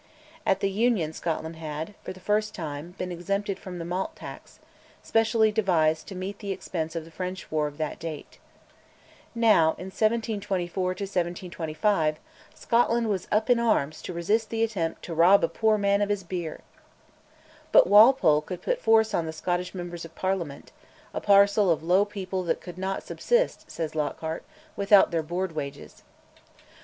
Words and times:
At 0.47 0.61
the 0.61 0.69
Union 0.71 1.13
Scotland 1.13 1.57
had, 1.57 1.93
for 2.03 2.11
the 2.11 2.49
time, 2.51 2.95
been 2.97 3.11
exempted 3.11 3.59
from 3.59 3.77
the 3.77 3.85
Malt 3.85 4.15
Tax, 4.15 4.59
specially 5.03 5.51
devised 5.51 6.07
to 6.07 6.15
meet 6.15 6.39
the 6.39 6.51
expenses 6.51 6.95
of 6.95 7.05
the 7.05 7.11
French 7.11 7.51
war 7.51 7.67
of 7.67 7.77
that 7.77 7.99
date. 7.99 8.39
Now, 9.35 9.75
in 9.77 9.93
1724 9.93 10.83
1725, 10.83 12.17
Scotland 12.55 13.09
was 13.09 13.27
up 13.31 13.47
in 13.51 13.59
arms 13.59 14.01
to 14.01 14.11
resist 14.11 14.49
the 14.49 14.63
attempt 14.63 15.03
"to 15.03 15.13
rob 15.13 15.43
a 15.43 15.47
poor 15.47 15.77
man 15.77 16.01
of 16.01 16.09
his 16.09 16.23
beer." 16.23 16.61
But 17.71 17.85
Walpole 17.85 18.41
could 18.41 18.63
put 18.63 18.81
force 18.81 19.13
on 19.13 19.27
the 19.27 19.31
Scottish 19.31 19.75
Members 19.75 20.03
of 20.03 20.15
Parliament, 20.15 20.71
"a 21.13 21.21
parcel 21.21 21.69
of 21.69 21.83
low 21.83 22.05
people 22.05 22.41
that 22.45 22.59
could 22.59 22.79
not 22.79 23.03
subsist," 23.03 23.69
says 23.69 23.93
Lockhart, 23.93 24.43
"without 24.75 25.11
their 25.11 25.21
board 25.21 25.51
wages." 25.51 26.01